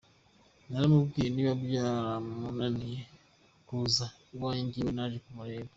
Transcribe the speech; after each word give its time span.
Naramubwiye, 0.69 1.27
niba 1.35 1.53
byaramunaniye 1.63 3.01
kuza 3.67 4.05
iwanjye, 4.33 4.65
njyewe 4.77 4.91
naje 4.95 5.17
kumureba. 5.25 5.69